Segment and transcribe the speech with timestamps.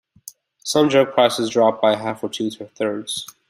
[0.63, 3.27] Some drug prices dropped by half or two-thirds.